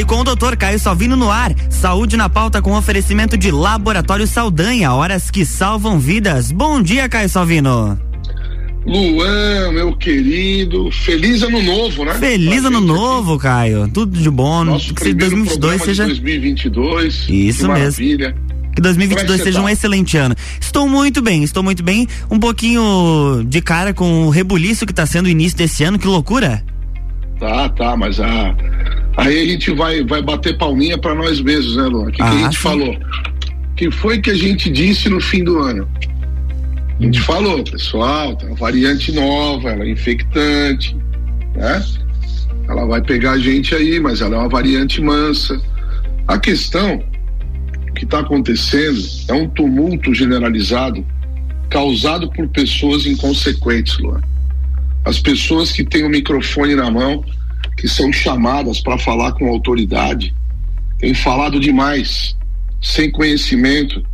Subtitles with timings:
[0.00, 1.54] Fale com o doutor Caio Salvino no ar.
[1.68, 6.50] Saúde na pauta com oferecimento de Laboratório Saldanha, horas que salvam vidas.
[6.50, 8.00] Bom dia, Caio Salvino.
[8.86, 12.14] Luan, meu querido, feliz ano novo, né?
[12.14, 13.42] Feliz ano novo, aqui.
[13.42, 13.88] Caio.
[13.88, 14.64] Tudo de bom.
[14.64, 16.06] Nosso que 2022 seja.
[16.06, 17.14] 2022.
[17.14, 17.68] Isso que mesmo.
[17.68, 18.36] Maravilha.
[18.74, 19.64] Que 2022 seja tá?
[19.64, 20.34] um excelente ano.
[20.58, 22.08] Estou muito bem, estou muito bem.
[22.30, 26.06] Um pouquinho de cara com o rebuliço que está sendo o início desse ano, que
[26.06, 26.64] loucura.
[27.38, 28.54] Tá, tá, mas a.
[29.16, 32.08] Aí a gente vai, vai bater palminha para nós mesmos, né, Luan?
[32.08, 32.62] O que, ah, que, a ah, gente sim.
[32.62, 32.94] falou?
[32.94, 35.88] O que foi que a gente disse no fim do ano?
[36.98, 40.94] A gente falou, pessoal, tem uma variante nova, ela é infectante,
[41.56, 41.82] né?
[42.68, 45.60] Ela vai pegar a gente aí, mas ela é uma variante mansa.
[46.28, 47.02] A questão
[47.96, 51.04] que está acontecendo é um tumulto generalizado
[51.70, 54.20] causado por pessoas inconsequentes, Luan.
[55.04, 57.24] As pessoas que têm o microfone na mão,
[57.80, 60.34] que são chamadas para falar com autoridade,
[60.98, 62.36] têm falado demais,
[62.80, 64.04] sem conhecimento,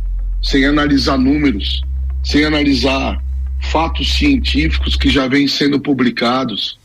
[0.41, 1.81] sem analisar números,
[2.23, 3.21] sem analisar
[3.59, 6.79] fatos científicos que já vêm sendo publicados.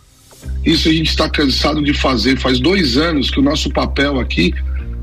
[0.64, 2.36] Isso a gente está cansado de fazer.
[2.36, 4.52] Faz dois anos que o nosso papel aqui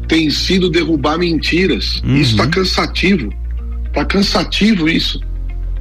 [0.06, 2.02] tem sido derrubar mentiras.
[2.04, 2.18] Uhum.
[2.18, 3.34] Isso está cansativo.
[3.86, 5.22] Está cansativo isso.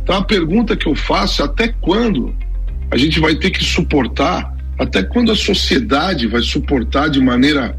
[0.04, 2.32] Então a pergunta que eu faço é até quando
[2.88, 7.76] a gente vai ter que suportar, até quando a sociedade vai suportar de maneira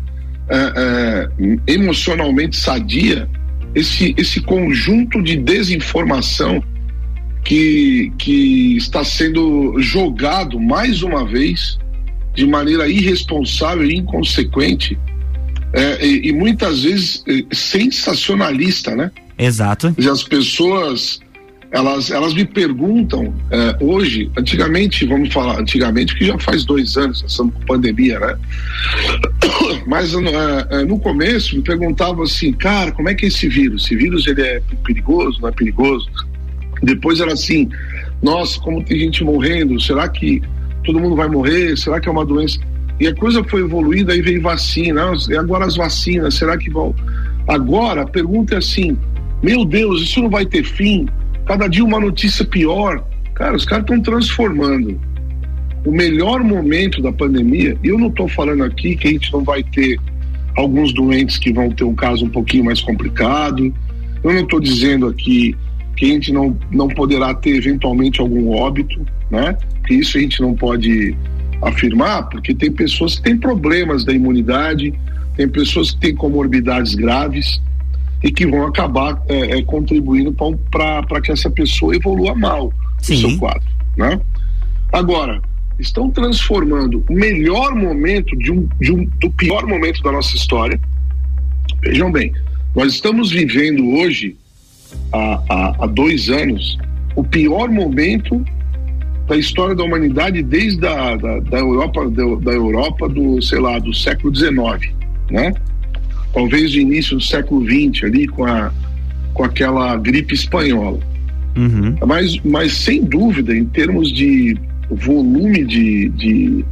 [0.49, 3.29] é, é, emocionalmente sadia
[3.73, 6.63] esse, esse conjunto de desinformação
[7.43, 11.77] que, que está sendo jogado mais uma vez
[12.33, 14.97] de maneira irresponsável e inconsequente
[15.71, 19.11] é, e, e, muitas vezes é, sensacionalista, né?
[19.37, 19.93] Exato.
[20.11, 21.19] As pessoas
[21.71, 27.23] elas, elas me perguntam é, hoje, antigamente, vamos falar, antigamente, que já faz dois anos,
[27.25, 28.35] estamos com pandemia, né?
[29.85, 33.85] Mas é, é, no começo me perguntavam assim, cara, como é que é esse vírus?
[33.85, 36.09] Esse vírus ele é perigoso, não é perigoso?
[36.81, 37.69] Depois era assim,
[38.21, 40.41] nossa, como tem gente morrendo, será que
[40.83, 41.77] todo mundo vai morrer?
[41.77, 42.59] Será que é uma doença?
[42.99, 46.95] E a coisa foi evoluindo, aí veio vacina, e agora as vacinas, será que vão?
[47.47, 48.97] Agora a pergunta é assim,
[49.43, 51.07] meu Deus, isso não vai ter fim?
[51.49, 53.03] Cada dia uma notícia pior.
[53.33, 55.01] Cara, os caras estão transformando
[55.83, 57.75] o melhor momento da pandemia.
[57.83, 59.99] E eu não estou falando aqui que a gente não vai ter
[60.55, 63.73] alguns doentes que vão ter um caso um pouquinho mais complicado.
[64.23, 65.55] Eu não estou dizendo aqui
[65.97, 69.57] que a gente não, não poderá ter eventualmente algum óbito, né?
[69.87, 71.17] Que isso a gente não pode
[71.63, 74.93] afirmar, porque tem pessoas que têm problemas da imunidade,
[75.35, 77.59] tem pessoas que têm comorbidades graves,
[78.23, 80.33] e que vão acabar é, é, contribuindo
[80.71, 83.21] para que essa pessoa evolua mal Sim.
[83.21, 83.69] no seu quadro.
[83.97, 84.19] Né?
[84.91, 85.41] Agora,
[85.79, 90.79] estão transformando o melhor momento de um, de um, do pior momento da nossa história.
[91.81, 92.33] Vejam bem,
[92.75, 94.35] nós estamos vivendo hoje,
[95.13, 96.77] há, há, há dois anos,
[97.15, 98.43] o pior momento
[99.27, 103.79] da história da humanidade desde a, da, da Europa, da, da Europa do, sei lá,
[103.79, 104.93] do século XIX,
[105.29, 105.53] né?
[106.33, 108.71] Talvez do início do século XX ali com a
[109.33, 110.99] com aquela gripe espanhola.
[111.55, 111.95] Uhum.
[112.05, 114.57] Mas, mas sem dúvida, em termos de
[114.89, 116.65] volume de, de,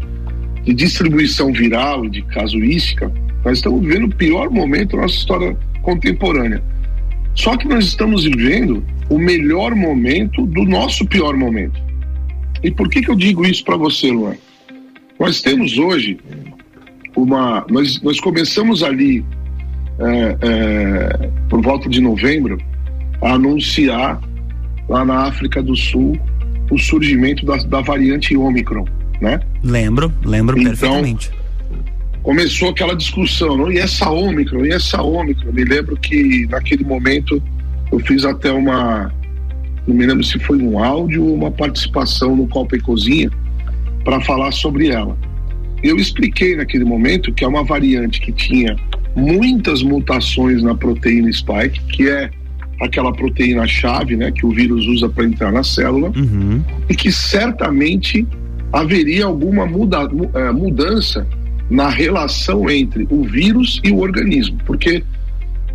[0.65, 3.11] de distribuição viral e de casuística,
[3.45, 6.61] nós estamos vivendo o pior momento da nossa história contemporânea.
[7.35, 11.79] Só que nós estamos vivendo o melhor momento do nosso pior momento.
[12.63, 14.35] E por que, que eu digo isso para você, Luan?
[15.19, 16.17] Nós temos hoje
[17.15, 17.65] uma.
[17.69, 19.23] Nós, nós começamos ali
[19.99, 22.57] é, é, por volta de novembro,
[23.21, 24.19] anunciar
[24.87, 26.17] lá na África do Sul
[26.69, 28.85] o surgimento da, da variante Ômicron,
[29.21, 29.39] né?
[29.63, 31.31] Lembro, lembro então, perfeitamente.
[32.21, 33.71] Começou aquela discussão, não?
[33.71, 35.51] e essa Ômicron, e essa Ômicron?
[35.51, 37.41] Me lembro que naquele momento
[37.91, 39.11] eu fiz até uma,
[39.87, 43.31] não me lembro se foi um áudio ou uma participação no Copa e Cozinha
[44.03, 45.17] para falar sobre ela.
[45.81, 48.75] Eu expliquei naquele momento que é uma variante que tinha
[49.15, 52.29] muitas mutações na proteína spike, que é
[52.81, 56.63] aquela proteína chave, né, que o vírus usa para entrar na célula, uhum.
[56.87, 58.25] e que certamente
[58.71, 61.25] haveria alguma muda, é, mudança
[61.69, 65.03] na relação entre o vírus e o organismo, porque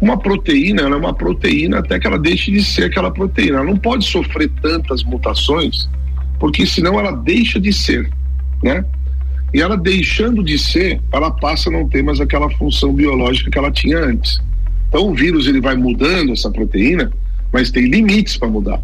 [0.02, 3.58] uma proteína ela é uma proteína até que ela deixe de ser aquela proteína.
[3.58, 5.88] Ela não pode sofrer tantas mutações,
[6.40, 8.10] porque senão ela deixa de ser,
[8.64, 8.84] né?
[9.52, 13.58] E ela deixando de ser, ela passa a não ter mais aquela função biológica que
[13.58, 14.40] ela tinha antes.
[14.88, 17.12] Então o vírus ele vai mudando essa proteína,
[17.52, 18.82] mas tem limites para mudar.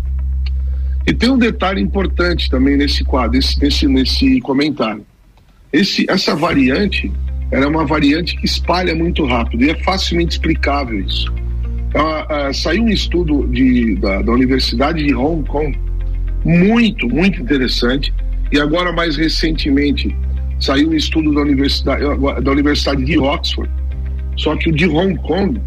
[1.06, 5.04] E tem um detalhe importante também nesse quadro, nesse, nesse, comentário.
[5.72, 7.10] Esse, essa variante,
[7.50, 11.32] ela é uma variante que espalha muito rápido e é facilmente explicável isso.
[11.94, 15.78] Uh, uh, saiu um estudo de, da, da Universidade de Hong Kong
[16.44, 18.12] muito, muito interessante
[18.52, 20.14] e agora mais recentemente
[20.60, 22.02] saiu um estudo da Universidade,
[22.42, 23.70] da Universidade de Oxford,
[24.36, 25.60] só que o de Hong Kong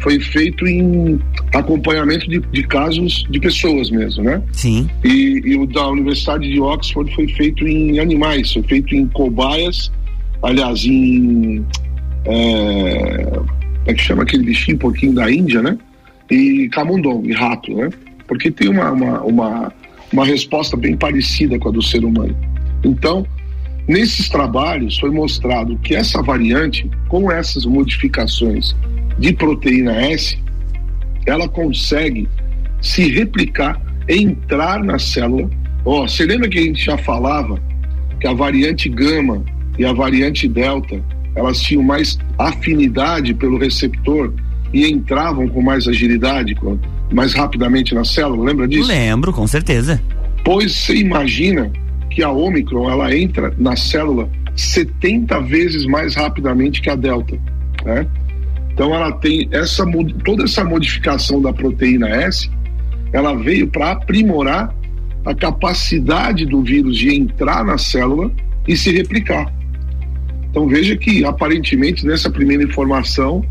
[0.00, 1.18] foi feito em
[1.54, 4.42] acompanhamento de, de casos de pessoas mesmo, né?
[4.52, 4.88] Sim.
[5.04, 9.90] E, e, o da Universidade de Oxford foi feito em animais, foi feito em cobaias,
[10.42, 11.64] aliás, em.
[12.24, 15.78] É, como é que chama aquele bichinho, um pouquinho da Índia, né?
[16.30, 17.88] E camundongo, e rato, né?
[18.26, 19.72] Porque tem uma, uma, uma,
[20.12, 22.36] uma resposta bem parecida com a do ser humano.
[22.84, 23.24] Então,
[23.86, 28.74] nesses trabalhos foi mostrado que essa variante, com essas modificações
[29.18, 30.38] de proteína S,
[31.26, 32.28] ela consegue
[32.80, 35.50] se replicar, entrar na célula.
[35.84, 37.60] Ó, oh, você lembra que a gente já falava
[38.20, 39.44] que a variante gama
[39.78, 41.02] e a variante delta,
[41.34, 44.32] elas tinham mais afinidade pelo receptor
[44.72, 46.56] e entravam com mais agilidade,
[47.12, 48.88] mais rapidamente na célula, lembra disso?
[48.88, 50.02] Lembro, com certeza.
[50.44, 51.70] Pois você imagina
[52.16, 54.26] que a Omicron, ela entra na célula
[54.56, 57.38] 70 vezes mais rapidamente que a delta,
[57.84, 58.06] né?
[58.72, 59.84] Então ela tem essa
[60.24, 62.50] toda essa modificação da proteína S,
[63.12, 64.74] ela veio para aprimorar
[65.26, 68.32] a capacidade do vírus de entrar na célula
[68.66, 69.52] e se replicar.
[70.48, 73.44] Então veja que aparentemente nessa primeira informação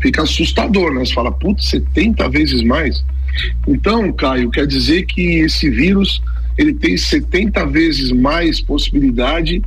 [0.00, 1.04] fica assustador, né?
[1.04, 3.04] Você fala, putz, 70 vezes mais.
[3.66, 6.22] Então, Caio, quer dizer que esse vírus
[6.56, 9.62] ele tem 70 vezes mais possibilidade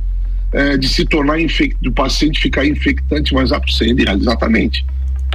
[0.52, 1.76] é, de se tornar infect...
[1.82, 3.72] do paciente ficar infectante mais rápido,
[4.20, 4.84] exatamente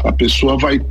[0.03, 0.81] a pessoa vai,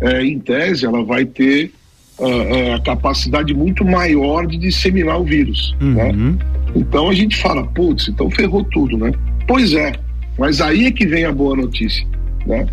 [0.00, 1.72] é, em tese, ela vai ter
[2.18, 5.74] uh, a capacidade muito maior de disseminar o vírus.
[5.80, 6.04] Né?
[6.04, 6.32] Uhum.
[6.32, 6.38] Né?
[6.74, 9.12] Então a gente fala, putz, então ferrou tudo, né?
[9.46, 9.92] Pois é,
[10.38, 12.06] mas aí é que vem a boa notícia,
[12.46, 12.66] né?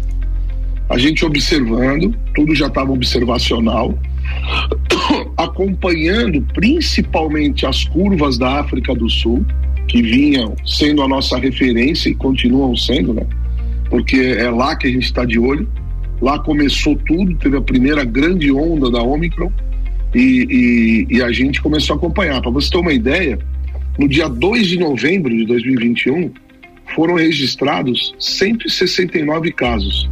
[0.90, 3.98] A gente observando, tudo já estava observacional,
[5.38, 9.46] acompanhando principalmente as curvas da África do Sul,
[9.88, 13.26] que vinham sendo a nossa referência e continuam sendo, né?
[13.90, 15.68] Porque é lá que a gente está de olho.
[16.22, 19.52] Lá começou tudo, teve a primeira grande onda da Omicron
[20.14, 22.42] e, e, e a gente começou a acompanhar.
[22.42, 23.40] Para você ter uma ideia,
[23.98, 26.32] no dia 2 de novembro de 2021,
[26.94, 30.10] foram registrados 169 casos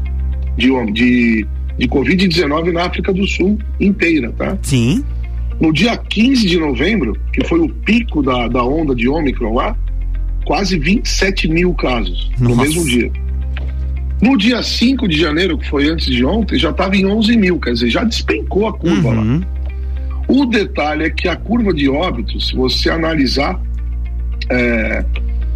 [0.57, 1.47] de, de,
[1.77, 4.57] de Covid-19 na África do Sul inteira, tá?
[4.61, 5.03] Sim.
[5.59, 9.75] No dia 15 de novembro, que foi o pico da, da onda de Omicron lá,
[10.45, 12.55] quase 27 mil casos Nossa.
[12.55, 13.11] no mesmo dia.
[14.21, 17.59] No dia 5 de janeiro, que foi antes de ontem, já estava em 11 mil,
[17.59, 19.39] quer dizer, já despencou a curva uhum.
[19.39, 19.47] lá.
[20.27, 23.59] O detalhe é que a curva de óbitos, se você analisar,
[24.49, 25.05] é,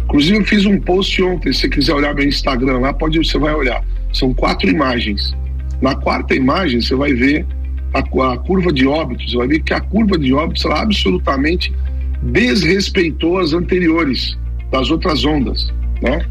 [0.04, 3.38] inclusive eu fiz um post ontem, se você quiser olhar meu Instagram lá, pode, você
[3.38, 3.84] vai olhar.
[4.12, 5.34] São quatro imagens.
[5.82, 7.44] Na quarta imagem, você vai ver
[7.92, 11.74] a, a curva de óbitos, você vai ver que a curva de óbitos ela absolutamente
[12.22, 14.38] desrespeitou as anteriores,
[14.70, 16.24] das outras ondas, né?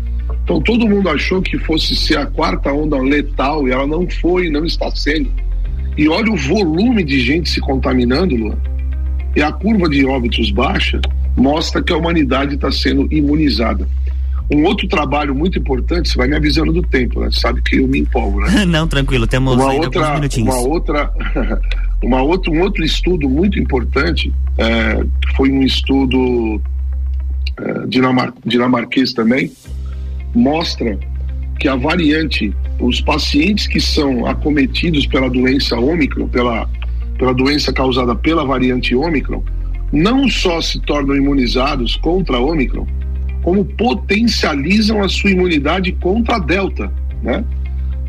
[0.44, 4.50] Então todo mundo achou que fosse ser a quarta onda letal e ela não foi,
[4.50, 5.30] não está sendo.
[5.98, 8.58] E olha o volume de gente se contaminando, Luan.
[9.36, 11.00] E a curva de óbitos baixa
[11.38, 13.88] mostra que a humanidade está sendo imunizada.
[14.54, 17.30] Um outro trabalho muito importante, você vai me avisando do tempo, né?
[17.32, 18.66] Sabe que eu me empolgo, né?
[18.68, 20.54] Não, tranquilo, temos uma outra, minutinhos.
[20.54, 21.14] Uma outra,
[22.04, 25.04] uma outra, um outro estudo muito importante é,
[25.36, 26.62] foi um estudo
[27.58, 29.52] é, dinamar, dinamarquês também,
[30.36, 31.00] mostra
[31.60, 36.68] que a variante, os pacientes que são acometidos pela doença Ômicron, pela,
[37.18, 39.44] pela doença causada pela variante Ômicron,
[39.94, 42.88] não só se tornam imunizados contra a Ômicron,
[43.42, 46.92] como potencializam a sua imunidade contra a Delta,
[47.24, 47.44] né?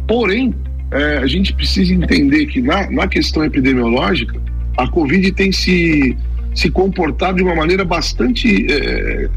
[0.07, 0.55] Porém,
[0.91, 4.41] é, a gente precisa entender que na, na questão epidemiológica,
[4.77, 6.17] a Covid tem se,
[6.55, 9.29] se comportado de uma maneira bastante é,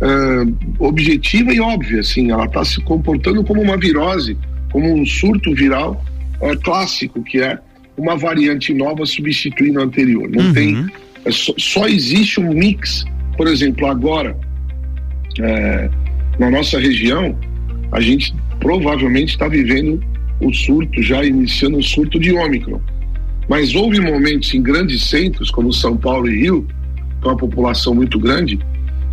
[0.00, 4.36] uh, objetiva e óbvia, assim, ela está se comportando como uma virose,
[4.70, 6.04] como um surto viral
[6.40, 7.58] uh, clássico, que é
[7.96, 10.28] uma variante nova substituindo a anterior.
[10.28, 10.52] Não uhum.
[10.52, 10.86] tem,
[11.24, 13.04] é só, só, existe um mix,
[13.36, 14.36] por exemplo, agora
[15.40, 15.90] é,
[16.38, 17.36] na nossa região,
[17.92, 20.02] a gente provavelmente está vivendo
[20.40, 22.80] o surto, já iniciando o surto de Ômicron.
[23.48, 26.66] Mas houve momentos em grandes centros, como São Paulo e Rio,
[27.22, 28.58] com a população muito grande,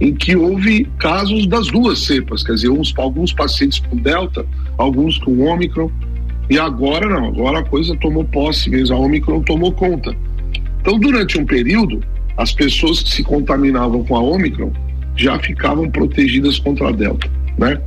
[0.02, 4.46] em que houve casos das duas cepas, quer dizer, uns, alguns pacientes com Delta,
[4.78, 5.90] alguns com Ômicron,
[6.50, 10.16] e agora não, agora a coisa tomou posse mesmo, a Ômicron tomou conta.
[10.82, 12.04] Então, durante um período,
[12.36, 14.72] as pessoas que se contaminavam com a Ômicron
[15.16, 17.80] já ficavam protegidas contra a Delta, né?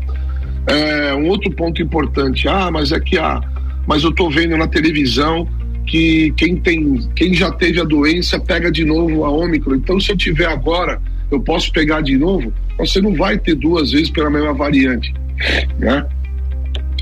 [0.67, 3.41] É, um outro ponto importante, ah, mas é que ah,
[3.87, 5.49] mas eu estou vendo na televisão
[5.87, 9.77] que quem tem, quem já teve a doença pega de novo a Ômicron.
[9.77, 12.53] Então, se eu tiver agora, eu posso pegar de novo.
[12.79, 15.15] Você não vai ter duas vezes pela mesma variante,
[15.79, 16.05] né?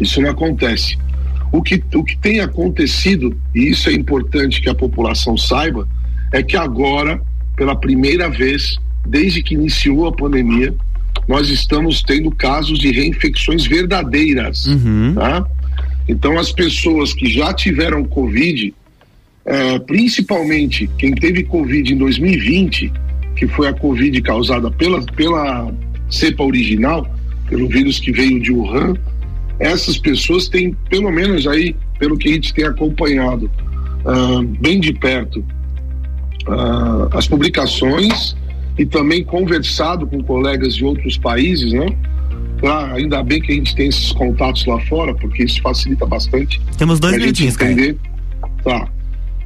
[0.01, 0.99] Isso não acontece.
[1.51, 5.89] O que, o que tem acontecido, e isso é importante que a população saiba,
[6.33, 7.21] é que agora,
[7.57, 8.77] pela primeira vez,
[9.07, 10.75] desde que iniciou a pandemia,
[11.29, 14.67] nós estamos tendo casos de reinfecções verdadeiras.
[14.67, 15.15] Uhum.
[15.15, 15.47] Tá?
[16.09, 18.75] Então, as pessoas que já tiveram Covid,
[19.47, 22.93] é, principalmente quem teve Covid em 2020,
[23.37, 25.73] que foi a Covid causada pela, pela
[26.11, 27.09] cepa original,
[27.49, 28.95] pelo vírus que veio de Wuhan,
[29.59, 33.51] essas pessoas têm, pelo menos aí, pelo que a gente tem acompanhado
[34.05, 35.41] uh, bem de perto,
[36.47, 38.37] uh, as publicações
[38.79, 41.87] e também conversado com colegas de outros países, né?
[42.65, 46.61] Ah, ainda bem que a gente tem esses contatos lá fora, porque isso facilita bastante.
[46.79, 47.97] Temos dois minutinhos, entender.
[48.63, 48.89] Tá.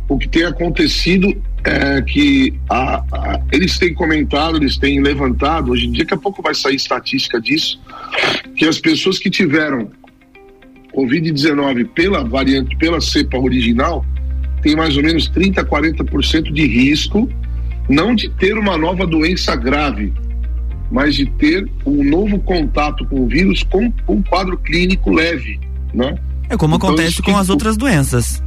[0.08, 5.86] O que tem acontecido é que a, a, eles têm comentado, eles têm levantado, hoje
[5.86, 7.80] em dia, daqui a pouco vai sair estatística disso,
[8.56, 9.90] que as pessoas que tiveram
[10.94, 14.04] Covid-19 pela variante, pela cepa original,
[14.62, 17.28] tem mais ou menos 30, 40% de risco,
[17.88, 20.12] não de ter uma nova doença grave,
[20.90, 25.58] mas de ter um novo contato com o vírus com um quadro clínico leve,
[25.92, 26.16] né?
[26.48, 28.42] É como então, acontece com que, as outras doenças.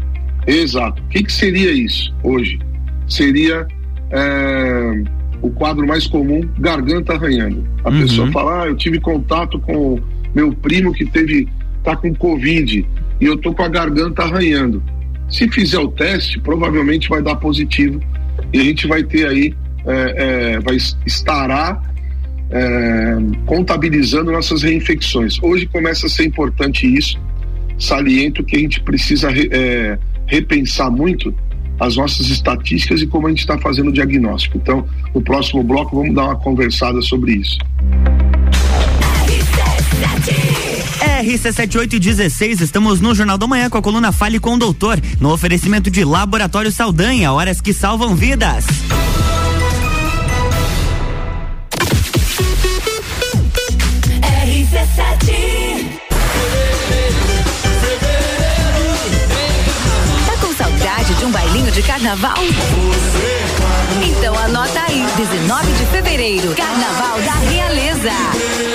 [0.48, 1.01] Exato.
[1.03, 2.60] O que, que seria isso hoje?
[3.07, 3.67] Seria
[4.10, 5.03] é,
[5.41, 7.63] o quadro mais comum, garganta arranhando.
[7.83, 8.01] A uhum.
[8.01, 10.00] pessoa fala, ah, eu tive contato com
[10.33, 11.48] meu primo que teve,
[11.83, 12.86] tá com Covid
[13.19, 14.81] e eu tô com a garganta arranhando.
[15.29, 18.01] Se fizer o teste, provavelmente vai dar positivo
[18.53, 19.53] e a gente vai ter aí,
[19.86, 20.15] é,
[20.55, 21.81] é, vai estará
[22.50, 25.41] é, contabilizando nossas reinfecções.
[25.41, 27.19] Hoje começa a ser importante isso.
[27.79, 31.33] Saliento que a gente precisa é, repensar muito
[31.79, 34.57] as nossas estatísticas e como a gente está fazendo o diagnóstico.
[34.57, 37.57] Então, no próximo bloco, vamos dar uma conversada sobre isso.
[41.22, 45.92] RC7816, estamos no Jornal da Manhã com a coluna Fale com o Doutor, no oferecimento
[45.92, 48.66] de Laboratório Saldanha, horas que salvam vidas.
[60.25, 62.38] Tá com saudade de um bailinho de carnaval?
[64.04, 68.71] Então anota aí, 19 de fevereiro, Carnaval da Realeza.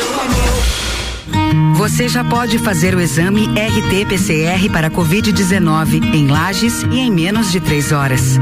[1.74, 7.60] Você já pode fazer o exame RT-PCR para Covid-19 em Lages e em menos de
[7.60, 8.38] três horas.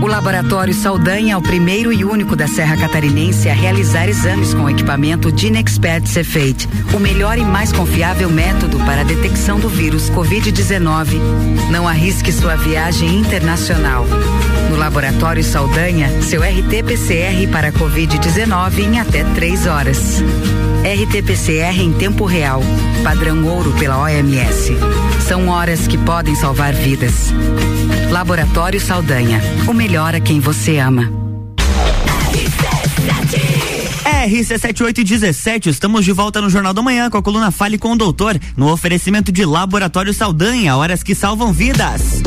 [0.00, 4.68] O Laboratório Saldanha é o primeiro e único da Serra Catarinense a realizar exames com
[4.68, 11.18] equipamento Dinexpert Cefate, o melhor e mais confiável método para a detecção do vírus Covid-19.
[11.70, 14.06] Não arrisque sua viagem internacional.
[14.70, 20.22] No Laboratório Saldanha, seu RT-PCR para Covid-19 em até três horas.
[20.84, 22.60] RT-PCR em tempo real,
[23.02, 24.72] padrão ouro pela OMS.
[25.26, 27.32] São horas que podem salvar vidas.
[28.10, 31.10] Laboratório Saldanha, o melhor a quem você ama.
[34.26, 38.38] RC7817, estamos de volta no Jornal da Manhã com a coluna Fale com o Doutor,
[38.54, 42.22] no oferecimento de Laboratório Saldanha, horas que salvam vidas.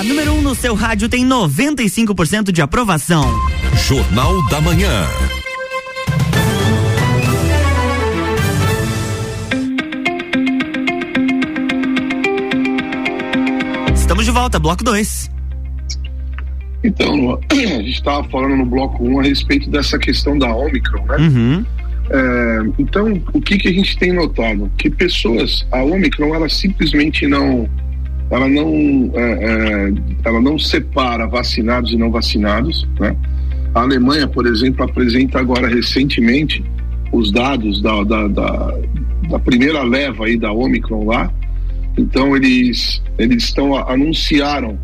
[0.00, 3.22] A número 1 um no seu rádio tem 95% de aprovação.
[3.86, 5.04] Jornal da Manhã.
[13.94, 15.30] Estamos de volta, bloco 2.
[16.82, 21.04] Então, a gente estava falando no bloco 1 um a respeito dessa questão da Omicron,
[21.04, 21.16] né?
[21.18, 21.66] Uhum.
[22.08, 24.72] É, então, o que, que a gente tem notado?
[24.78, 27.68] Que pessoas, a Omicron, ela simplesmente não,
[28.30, 29.92] ela não, é, é,
[30.24, 33.16] ela não separa vacinados e não vacinados, né?
[33.74, 36.64] A Alemanha, por exemplo, apresenta agora recentemente
[37.12, 38.74] os dados da, da, da,
[39.28, 41.32] da primeira leva aí da Omicron lá,
[41.98, 44.78] então eles eles estão anunciaram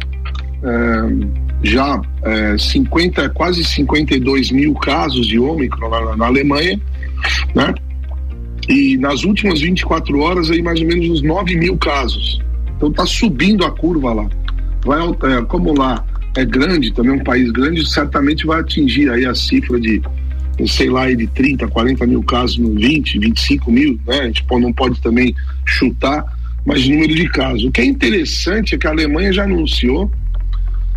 [0.62, 6.80] é, já é, 50 quase 52 mil casos de ômicron na, na, Alemanha,
[7.54, 7.74] né?
[8.68, 12.40] E nas últimas 24 horas aí mais ou menos uns 9 mil casos.
[12.76, 14.28] Então está subindo a curva lá.
[14.84, 16.04] Vai é, como lá
[16.36, 20.02] é grande, também um país grande, certamente vai atingir aí a cifra de
[20.66, 24.20] sei lá, de 30, 40 mil casos no 20, 25 mil, né?
[24.20, 25.34] A gente não pode também
[25.66, 26.24] chutar,
[26.64, 27.64] mas número de casos.
[27.64, 30.10] O que é interessante é que a Alemanha já anunciou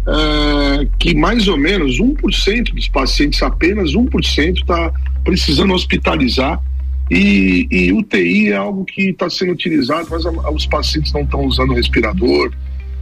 [0.07, 4.91] é, que mais ou menos 1% dos pacientes, apenas 1%, está
[5.24, 6.62] precisando hospitalizar.
[7.09, 11.21] E, e UTI é algo que está sendo utilizado, mas a, a, os pacientes não
[11.21, 12.51] estão usando respirador.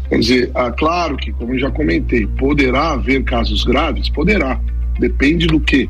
[0.08, 4.08] Quer dizer, ah, claro que, como eu já comentei, poderá haver casos graves?
[4.10, 4.60] Poderá.
[5.00, 5.90] Depende do quê?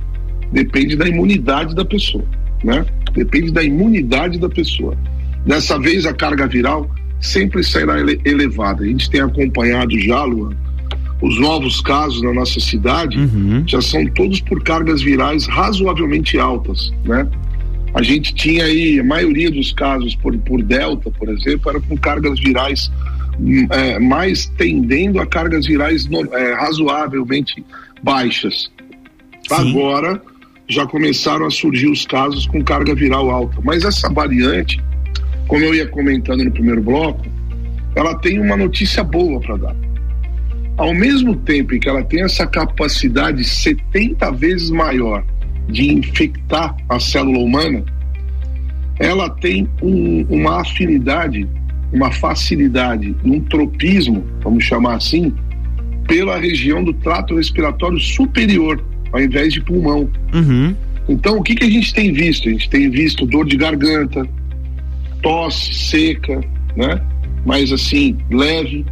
[0.51, 2.25] Depende da imunidade da pessoa,
[2.63, 2.85] né?
[3.13, 4.97] Depende da imunidade da pessoa.
[5.45, 8.83] Dessa vez a carga viral sempre será ele elevada.
[8.83, 10.55] A gente tem acompanhado já, Luan,
[11.21, 13.63] os novos casos na nossa cidade uhum.
[13.65, 17.27] já são todos por cargas virais razoavelmente altas, né?
[17.97, 21.97] A gente tinha aí, a maioria dos casos por, por delta, por exemplo, era com
[21.97, 22.91] cargas virais
[23.39, 27.65] hum, é, mais tendendo a cargas virais é, razoavelmente
[28.03, 28.71] baixas.
[29.47, 29.71] Sim.
[29.71, 30.21] Agora
[30.69, 33.57] já começaram a surgir os casos com carga viral alta.
[33.63, 34.79] Mas essa variante,
[35.47, 37.25] como eu ia comentando no primeiro bloco,
[37.95, 39.75] ela tem uma notícia boa para dar.
[40.77, 45.25] Ao mesmo tempo em que ela tem essa capacidade 70 vezes maior
[45.67, 47.83] de infectar a célula humana,
[48.99, 51.47] ela tem um, uma afinidade,
[51.93, 55.33] uma facilidade, um tropismo, vamos chamar assim,
[56.07, 60.09] pela região do trato respiratório superior, ao invés de pulmão.
[60.33, 60.75] Uhum.
[61.07, 62.49] Então, o que, que a gente tem visto?
[62.49, 64.27] A gente tem visto dor de garganta,
[65.21, 66.41] tosse seca,
[66.75, 67.01] né?
[67.45, 68.85] Mas assim, leve.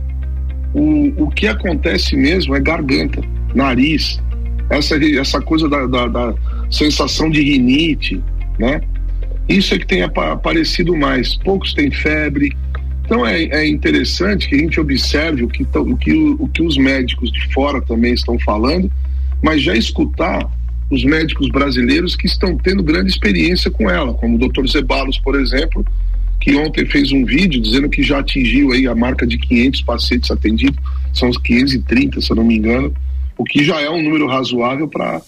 [0.74, 3.22] O, o que acontece mesmo é garganta,
[3.54, 4.22] nariz,
[4.70, 6.36] essa, essa coisa da, da, da
[6.76, 8.22] sensação de rinite,
[8.60, 8.82] né?
[9.48, 11.36] Isso é que tem aparecido mais.
[11.38, 12.52] Poucos têm febre.
[13.06, 16.78] Então é, é interessante que a gente observe o que, o, que, o que os
[16.78, 18.92] médicos de fora também estão falando,
[19.44, 20.50] mas já escutar
[20.90, 24.68] os médicos brasileiros que estão tendo grande experiência com ela, como o Dr.
[24.68, 25.86] Zebalos, por exemplo,
[26.40, 30.32] que ontem fez um vídeo dizendo que já atingiu aí a marca de 500 pacientes
[30.32, 30.80] atendidos,
[31.14, 32.94] são os 530, se eu não me engano,
[33.38, 35.22] o que já é um número razoável para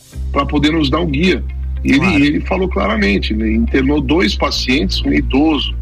[0.50, 1.43] poder nos dar um guia.
[1.84, 2.15] E claro.
[2.15, 3.52] ele, ele falou claramente, né?
[3.52, 5.76] internou dois pacientes, um idoso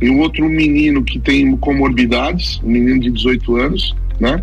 [0.00, 4.42] e um outro menino que tem comorbidades, um menino de 18 anos, né?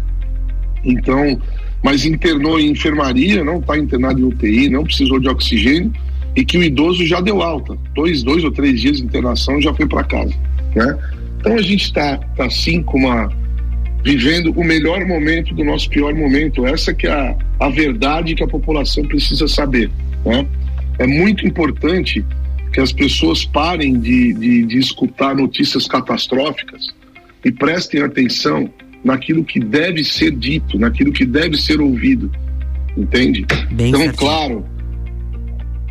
[0.84, 1.40] Então,
[1.84, 5.92] mas internou em enfermaria, não está internado em UTI, não precisou de oxigênio
[6.36, 9.74] e que o idoso já deu alta, dois, dois ou três dias de internação já
[9.74, 10.34] foi para casa,
[10.76, 10.98] né?
[11.40, 13.32] Então a gente está tá, assim com uma
[14.06, 16.64] vivendo o melhor momento do nosso pior momento.
[16.64, 19.90] Essa que é a, a verdade que a população precisa saber.
[20.24, 20.46] Né?
[21.00, 22.24] É muito importante
[22.72, 26.94] que as pessoas parem de, de, de escutar notícias catastróficas
[27.44, 28.70] e prestem atenção
[29.04, 32.32] naquilo que deve ser dito, naquilo que deve ser ouvido.
[32.96, 33.44] Entende?
[33.72, 34.64] Bem então, claro,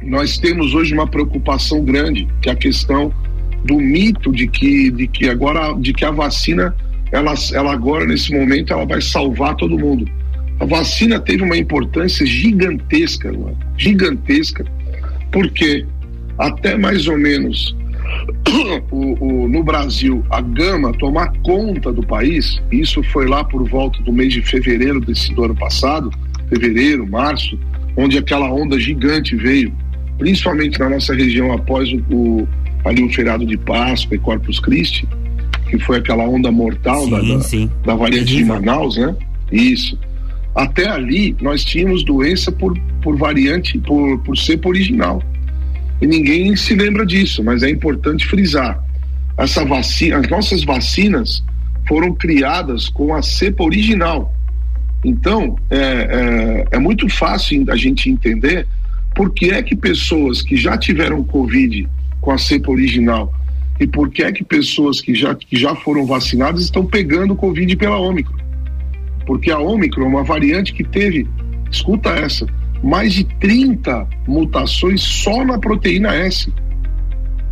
[0.00, 3.12] nós temos hoje uma preocupação grande, que é a questão
[3.64, 6.74] do mito de que, de que agora de que a vacina
[7.12, 10.08] ela, ela agora, nesse momento, ela vai salvar todo mundo.
[10.60, 13.32] A vacina teve uma importância gigantesca,
[13.76, 14.64] gigantesca,
[15.32, 15.86] porque
[16.38, 17.76] até mais ou menos
[18.90, 24.00] o, o, no Brasil a gama tomar conta do país, isso foi lá por volta
[24.02, 26.10] do mês de fevereiro desse do ano passado,
[26.48, 27.58] fevereiro, março,
[27.96, 29.72] onde aquela onda gigante veio,
[30.18, 32.48] principalmente na nossa região após o, o
[32.84, 35.08] ali o feriado de Páscoa e Corpus Christi,
[35.78, 39.14] que foi aquela onda mortal sim, da, da, da, variante de Manaus, né?
[39.50, 39.98] Isso.
[40.54, 45.22] Até ali nós tínhamos doença por, por variante, por, por cepa original.
[46.00, 48.82] E ninguém se lembra disso, mas é importante frisar.
[49.36, 51.42] Essa vacina, as nossas vacinas
[51.88, 54.32] foram criadas com a cepa original.
[55.04, 58.66] Então, é, é, é muito fácil a gente entender
[59.14, 61.88] por que é que pessoas que já tiveram Covid
[62.20, 63.32] com a cepa original
[63.80, 67.76] e por que é que pessoas que já, que já foram vacinadas estão pegando Covid
[67.76, 68.36] pela Ômicron.
[69.26, 71.26] Porque a Ômicron é uma variante que teve,
[71.70, 72.46] escuta essa,
[72.82, 76.52] mais de 30 mutações só na proteína S.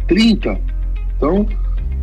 [0.07, 0.61] 30.
[1.17, 1.49] Então,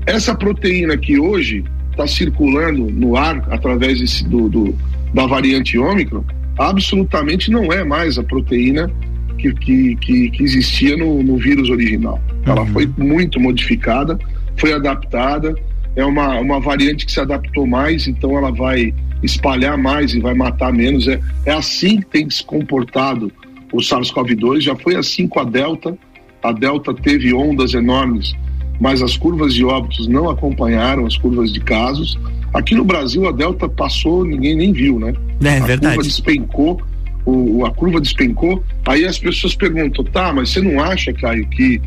[0.06, 4.76] essa proteína que hoje está circulando no ar através desse, do, do,
[5.14, 6.24] da variante Ômicron,
[6.58, 8.92] absolutamente não é mais a proteína
[9.39, 12.21] que, que, que, que existia no, no, vírus original.
[12.45, 12.67] Ela uhum.
[12.67, 14.19] foi muito modificada,
[14.58, 15.56] foi adaptada,
[15.95, 20.34] é uma, uma variante que se adaptou mais, então ela vai espalhar mais e vai
[20.34, 21.08] matar menos.
[21.08, 23.32] É, é assim que tem se comportado
[23.71, 25.97] o SARS-CoV-2, já foi assim com a Delta.
[26.41, 28.34] A Delta teve ondas enormes,
[28.80, 32.19] mas as curvas de óbitos não acompanharam as curvas de casos.
[32.54, 35.13] Aqui no Brasil a Delta passou, ninguém nem viu, né?
[35.43, 35.95] É, a verdade.
[35.95, 36.82] curva despencou
[37.26, 41.82] o, a curva despencou, aí as pessoas perguntam, tá, mas você não acha, Caio, que,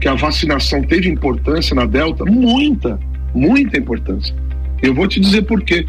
[0.00, 2.24] que a vacinação teve importância na Delta?
[2.24, 2.98] Muita,
[3.34, 4.34] muita importância.
[4.82, 5.86] Eu vou te dizer por quê.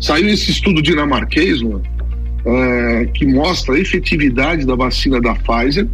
[0.00, 1.80] Saiu esse estudo dinamarquês, Luan,
[2.44, 5.86] é, que mostra a efetividade da vacina da Pfizer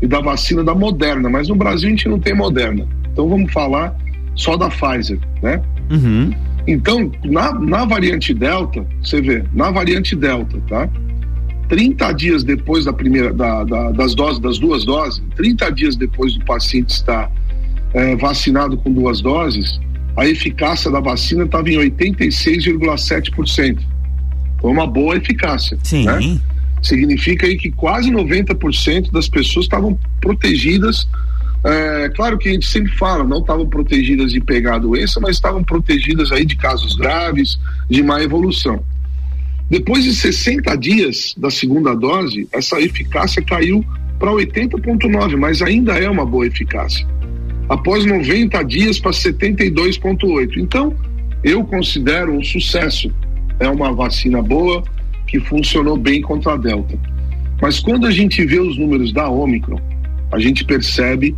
[0.00, 2.86] e da vacina da Moderna, mas no Brasil a gente não tem Moderna.
[3.12, 3.96] Então vamos falar
[4.36, 5.60] só da Pfizer, né?
[5.90, 6.30] Uhum.
[6.68, 10.86] Então, na, na variante Delta, você vê, na variante Delta, tá?
[11.66, 16.34] 30 dias depois da primeira, da, da, das doses, das duas doses, 30 dias depois
[16.34, 17.32] do paciente estar
[17.94, 19.80] é, vacinado com duas doses,
[20.14, 23.78] a eficácia da vacina estava em 86,7%.
[24.60, 25.78] Foi uma boa eficácia.
[25.82, 26.04] Sim.
[26.04, 26.38] Né?
[26.82, 31.08] Significa aí que quase 90% das pessoas estavam protegidas.
[31.64, 35.36] É, claro que a gente sempre fala, não estavam protegidas de pegar a doença, mas
[35.36, 37.58] estavam protegidas aí de casos graves,
[37.90, 38.82] de má evolução.
[39.68, 43.84] Depois de 60 dias da segunda dose, essa eficácia caiu
[44.18, 47.06] para 80,9, mas ainda é uma boa eficácia.
[47.68, 50.56] Após 90 dias para 72,8.
[50.56, 50.96] Então,
[51.44, 53.12] eu considero um sucesso.
[53.60, 54.82] É uma vacina boa
[55.26, 56.98] que funcionou bem contra a Delta.
[57.60, 59.80] Mas quando a gente vê os números da Omicron,
[60.32, 61.36] a gente percebe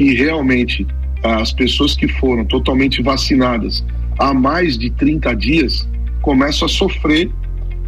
[0.00, 0.86] que realmente
[1.22, 3.84] as pessoas que foram totalmente vacinadas
[4.18, 5.86] há mais de 30 dias
[6.22, 7.30] começam a sofrer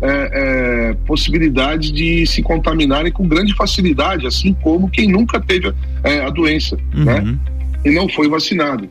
[0.03, 5.72] é, é, possibilidade de se contaminarem com grande facilidade, assim como quem nunca teve
[6.05, 7.05] é, a doença, Uhum.
[7.05, 7.38] né?
[7.83, 8.87] E não foi vacinado.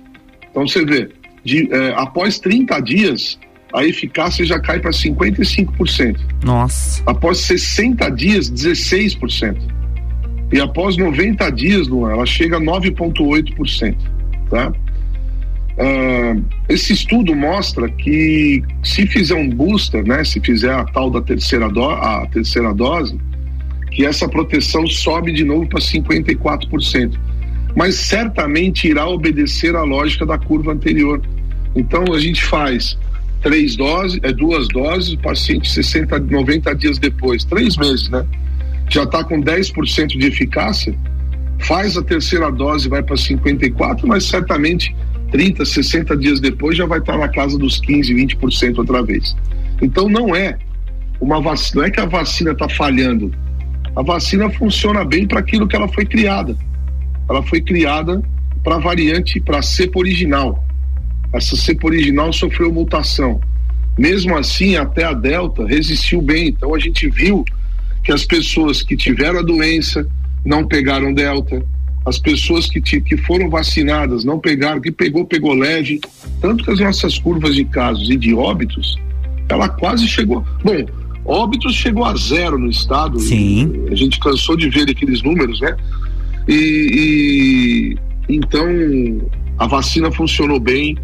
[0.49, 1.09] Então você vê,
[1.45, 3.37] de, é, após 30 dias,
[3.71, 6.17] a eficácia já cai para 55%.
[6.43, 7.03] Nossa.
[7.05, 9.57] Após 60 dias, 16%.
[10.51, 13.95] E após 90 dias, Luan, ela chega a 9,8%.
[14.49, 14.73] Tá?
[15.79, 16.35] Ah,
[16.67, 21.69] esse estudo mostra que se fizer um booster, né, se fizer a tal da terceira,
[21.69, 23.19] do, a terceira dose,
[23.91, 27.17] que essa proteção sobe de novo para 54%.
[27.75, 31.21] Mas certamente irá obedecer à lógica da curva anterior.
[31.75, 32.97] Então a gente faz
[33.41, 38.25] três doses, é duas doses, o paciente 60, 90 dias depois, três meses, né?
[38.91, 40.93] Já está com 10% de eficácia,
[41.59, 44.93] faz a terceira dose, vai para 54, mas certamente
[45.31, 49.33] 30, 60 dias depois já vai estar na casa dos 15, 20% outra vez.
[49.81, 50.57] Então não é
[51.21, 53.33] uma vacina, não é que a vacina está falhando.
[53.95, 56.57] A vacina funciona bem para aquilo que ela foi criada.
[57.29, 58.21] Ela foi criada
[58.61, 60.61] para variante, para cepa original.
[61.31, 63.39] Essa cepa original sofreu mutação.
[63.97, 66.49] Mesmo assim, até a Delta resistiu bem.
[66.49, 67.45] Então a gente viu
[68.03, 70.07] que as pessoas que tiveram a doença
[70.45, 71.63] não pegaram Delta,
[72.05, 76.01] as pessoas que, que foram vacinadas não pegaram, que pegou, pegou leve.
[76.41, 78.97] Tanto que as nossas curvas de casos e de óbitos,
[79.47, 80.43] ela quase chegou.
[80.63, 80.85] Bom,
[81.23, 83.19] óbitos chegou a zero no estado.
[83.19, 83.85] Sim.
[83.91, 85.77] A gente cansou de ver aqueles números, né?
[86.47, 87.95] E,
[88.27, 88.65] e então
[89.59, 90.97] a vacina funcionou bem,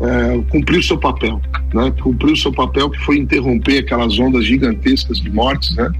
[0.00, 1.40] é, cumpriu seu papel,
[1.74, 1.92] né?
[2.00, 5.90] Cumpriu seu papel que foi interromper aquelas ondas gigantescas de mortes, né?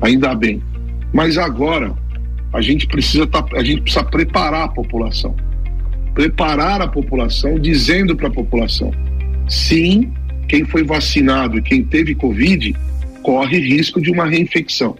[0.00, 0.62] Ainda bem.
[1.12, 1.94] Mas agora
[2.52, 5.34] a gente precisa tá, a gente precisa preparar a população,
[6.14, 8.92] preparar a população, dizendo para a população,
[9.48, 10.12] sim,
[10.48, 12.74] quem foi vacinado e quem teve covid
[13.22, 14.96] corre risco de uma reinfecção.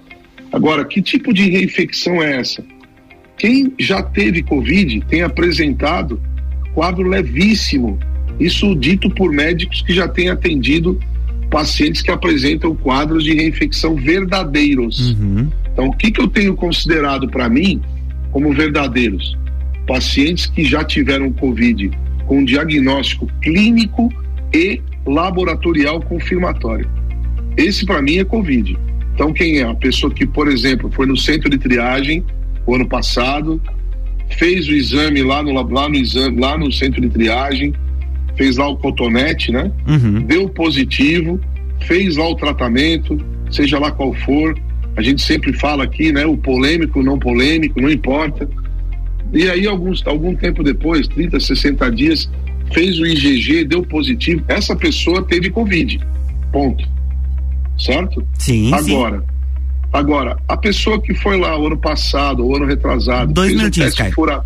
[0.52, 2.64] Agora, que tipo de reinfecção é essa?
[3.36, 6.20] Quem já teve covid tem apresentado
[6.74, 7.98] quadro levíssimo,
[8.38, 10.98] isso dito por médicos que já têm atendido
[11.58, 15.10] pacientes que apresentam quadros de reinfecção verdadeiros.
[15.10, 15.48] Uhum.
[15.72, 17.82] Então, o que, que eu tenho considerado para mim
[18.30, 19.36] como verdadeiros?
[19.84, 21.90] Pacientes que já tiveram Covid
[22.28, 24.08] com diagnóstico clínico
[24.54, 26.88] e laboratorial confirmatório.
[27.56, 28.78] Esse, para mim, é Covid.
[29.12, 29.64] Então, quem é?
[29.64, 32.24] A pessoa que, por exemplo, foi no centro de triagem
[32.66, 33.60] o ano passado,
[34.38, 37.74] fez o exame lá no, lá no, exame, lá no centro de triagem,
[38.38, 39.70] fez lá o cotonete, né?
[39.86, 40.22] Uhum.
[40.22, 41.40] Deu positivo,
[41.80, 43.18] fez lá o tratamento,
[43.50, 44.56] seja lá qual for,
[44.96, 46.24] a gente sempre fala aqui, né?
[46.24, 48.48] O polêmico, não polêmico, não importa.
[49.32, 52.30] E aí, alguns, algum tempo depois, 30, 60 dias,
[52.72, 54.42] fez o IgG, deu positivo.
[54.48, 56.00] Essa pessoa teve Covid.
[56.52, 56.88] Ponto.
[57.76, 58.26] Certo?
[58.38, 58.72] Sim.
[58.72, 59.26] Agora, sim.
[59.92, 63.62] agora, a pessoa que foi lá o ano passado, o ano retrasado, Dois fez um
[63.62, 64.14] minutinhos, teste Caio.
[64.14, 64.44] fura...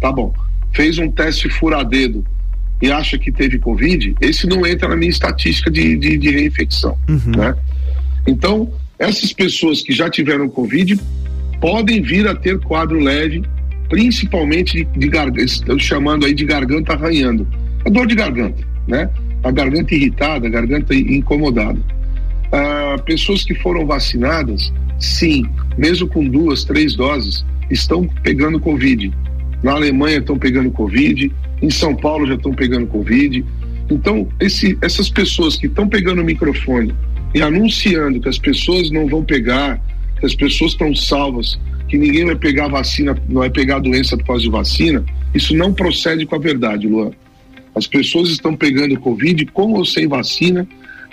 [0.00, 0.34] Tá bom.
[0.72, 2.24] Fez um teste furadedo
[2.82, 6.98] e acha que teve Covid, esse não entra na minha estatística de, de, de reinfecção.
[7.08, 7.32] Uhum.
[7.36, 7.54] Né?
[8.26, 10.98] Então, essas pessoas que já tiveram Covid
[11.60, 13.42] podem vir a ter quadro leve,
[13.88, 17.46] principalmente de, de garganta, estou chamando aí de garganta arranhando.
[17.84, 19.08] É dor de garganta, né?
[19.42, 21.78] A garganta irritada, a garganta incomodada.
[22.50, 25.44] Ah, pessoas que foram vacinadas, sim,
[25.76, 29.12] mesmo com duas, três doses, estão pegando Covid.
[29.64, 33.42] Na Alemanha estão pegando Covid, em São Paulo já estão pegando Covid.
[33.90, 36.94] Então, esse, essas pessoas que estão pegando o microfone
[37.34, 39.80] e anunciando que as pessoas não vão pegar,
[40.20, 44.18] que as pessoas estão salvas, que ninguém vai pegar vacina, não vai pegar a doença
[44.18, 45.02] por causa de vacina,
[45.34, 47.12] isso não procede com a verdade, Luan.
[47.74, 50.68] As pessoas estão pegando Covid com ou sem vacina,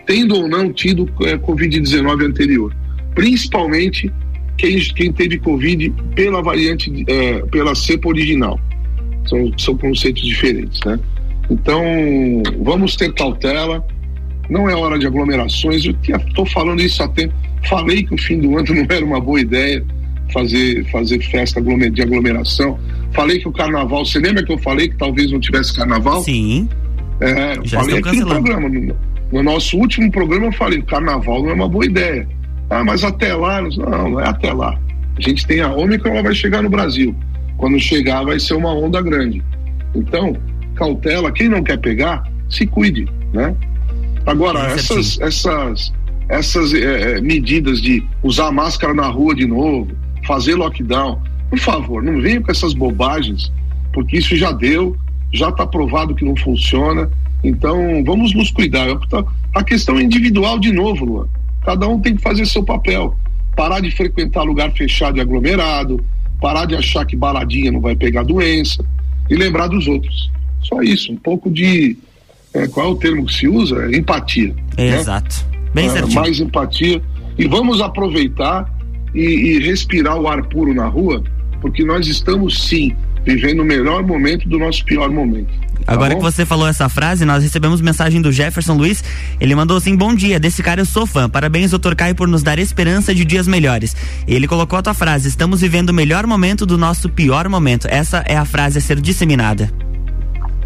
[0.06, 2.76] tendo ou não tido é, Covid-19 anterior.
[3.16, 4.12] Principalmente
[4.62, 8.60] quem, quem teve Covid pela variante, é, pela cepa original.
[9.28, 11.00] São, são conceitos diferentes, né?
[11.50, 11.84] Então,
[12.62, 13.86] vamos ter cautela.
[14.50, 15.84] Não é hora de aglomerações.
[15.84, 17.34] Eu estou falando isso há tempo.
[17.68, 19.84] Falei que o fim do ano não era uma boa ideia
[20.32, 22.80] fazer, fazer festa de aglomeração.
[23.14, 24.06] Falei que o carnaval.
[24.06, 26.22] Você lembra que eu falei que talvez não tivesse carnaval?
[26.22, 26.70] Sim.
[27.20, 28.70] É, Já falei aqui no programa.
[28.70, 28.96] No,
[29.32, 32.28] no, nosso último programa eu falei: o carnaval não é uma boa ideia.
[32.72, 33.62] Ah, mas até lá.
[33.62, 34.80] Não, não é até lá.
[35.18, 37.14] A gente tem a Ômicron, ela vai chegar no Brasil.
[37.58, 39.44] Quando chegar, vai ser uma onda grande.
[39.94, 40.36] Então,
[40.76, 43.54] cautela, quem não quer pegar, se cuide, né?
[44.26, 45.94] Agora, essas, essas,
[46.30, 49.92] essas é, medidas de usar máscara na rua de novo,
[50.26, 53.52] fazer lockdown, por favor, não venham com essas bobagens,
[53.92, 54.96] porque isso já deu,
[55.34, 57.10] já está provado que não funciona.
[57.44, 58.88] Então, vamos nos cuidar.
[59.54, 61.28] A questão é individual de novo, Luan.
[61.64, 63.16] Cada um tem que fazer seu papel.
[63.56, 66.04] Parar de frequentar lugar fechado e aglomerado,
[66.40, 68.84] parar de achar que baladinha não vai pegar doença
[69.30, 70.32] e lembrar dos outros.
[70.62, 71.98] Só isso, um pouco de.
[72.54, 73.96] É, qual é o termo que se usa?
[73.96, 74.54] Empatia.
[74.78, 75.00] É, né?
[75.00, 75.46] Exato.
[75.74, 76.20] Bem é, certinho.
[76.20, 77.02] Mais empatia.
[77.38, 78.70] E vamos aproveitar
[79.16, 81.24] e, e respirar o ar puro na rua,
[81.62, 82.96] porque nós estamos sim
[83.26, 85.52] vivendo o melhor momento do nosso pior momento.
[85.86, 89.04] Tá Agora que você falou essa frase, nós recebemos mensagem do Jefferson Luiz.
[89.40, 91.30] Ele mandou assim: Bom dia, desse cara eu sou fã.
[91.30, 93.96] Parabéns, doutor Caio, por nos dar esperança de dias melhores.
[94.28, 97.88] Ele colocou a tua frase: Estamos vivendo o melhor momento do nosso pior momento.
[97.90, 99.72] Essa é a frase a ser disseminada.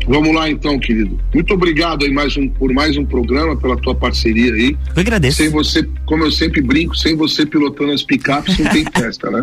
[0.07, 1.19] Vamos lá então, querido.
[1.33, 4.77] Muito obrigado aí mais um, por mais um programa, pela tua parceria aí.
[4.95, 5.37] Eu agradeço.
[5.37, 9.41] Sem você, como eu sempre brinco, sem você pilotando as picapes não tem festa, né?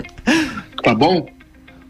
[0.82, 1.26] Tá bom?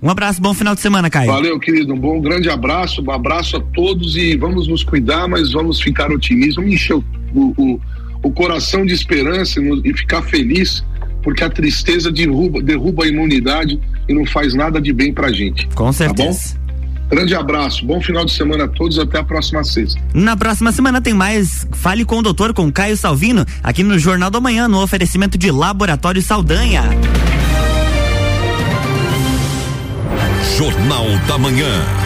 [0.02, 1.30] Um abraço, bom final de semana, Caio.
[1.30, 1.94] Valeu, querido.
[1.94, 6.10] Um bom, grande abraço, um abraço a todos e vamos nos cuidar, mas vamos ficar
[6.10, 7.80] otimistas, vamos encher o, o,
[8.20, 10.84] o coração de esperança e ficar feliz,
[11.22, 15.68] porque a tristeza derruba, derruba a imunidade e não faz nada de bem pra gente.
[15.68, 16.56] Com certeza.
[16.56, 16.62] Tá
[17.12, 20.00] Grande abraço, bom final de semana a todos, até a próxima sexta.
[20.14, 24.30] Na próxima semana tem mais Fale com o Doutor com Caio Salvino, aqui no Jornal
[24.30, 26.82] da Manhã, no oferecimento de Laboratório Saldanha.
[30.62, 32.01] Jornal da Manhã.